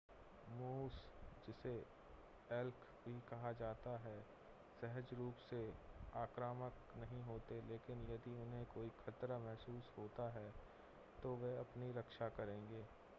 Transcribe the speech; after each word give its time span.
मूस 0.51 0.93
जिसे 1.47 1.73
एल्क 2.49 2.87
भी 3.05 3.13
कहा 3.29 3.51
जाता 3.51 3.97
है 3.97 4.15
सहज 4.81 5.13
रूप 5.13 5.35
से 5.49 5.61
आक्रामक 6.15 6.97
नहीं 6.97 7.21
होते 7.23 7.61
लेकिन 7.69 8.05
यदि 8.09 8.35
उन्हें 8.41 8.65
कोई 8.65 8.89
ख़तरा 8.99 9.39
महसूस 9.39 9.91
होता 9.97 10.29
है 10.39 10.49
तो 11.23 11.35
वे 11.35 11.55
अपनी 11.57 11.91
रक्षा 11.91 12.29
करेंगे 12.29 12.85